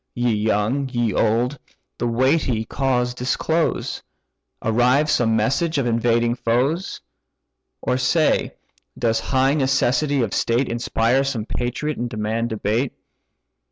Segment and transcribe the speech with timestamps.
[0.15, 1.59] Ye young, ye old,
[1.99, 4.01] the weighty cause disclose:
[4.63, 6.99] Arrives some message of invading foes?
[7.83, 8.55] Or say,
[8.97, 12.93] does high necessity of state Inspire some patriot, and demand debate?